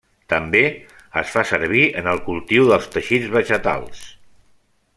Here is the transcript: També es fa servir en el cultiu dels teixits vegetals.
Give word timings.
També 0.33 0.61
es 1.21 1.33
fa 1.33 1.43
servir 1.49 1.83
en 2.01 2.09
el 2.13 2.23
cultiu 2.31 2.65
dels 2.71 2.89
teixits 2.97 3.29
vegetals. 3.37 4.03